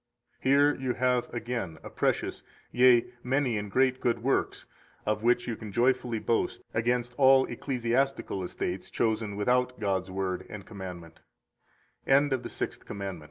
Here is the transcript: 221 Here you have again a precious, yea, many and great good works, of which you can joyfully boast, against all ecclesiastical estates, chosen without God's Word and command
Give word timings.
221 0.41 0.45
Here 0.81 0.87
you 0.89 0.95
have 0.95 1.31
again 1.31 1.77
a 1.83 1.89
precious, 1.91 2.41
yea, 2.71 3.05
many 3.21 3.55
and 3.55 3.69
great 3.69 3.99
good 4.01 4.23
works, 4.23 4.65
of 5.05 5.21
which 5.21 5.47
you 5.47 5.55
can 5.55 5.71
joyfully 5.71 6.17
boast, 6.17 6.63
against 6.73 7.13
all 7.19 7.45
ecclesiastical 7.45 8.41
estates, 8.41 8.89
chosen 8.89 9.35
without 9.35 9.79
God's 9.79 10.09
Word 10.09 10.47
and 10.49 10.65
command 10.65 11.19